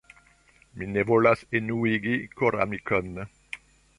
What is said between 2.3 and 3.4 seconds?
koramikon.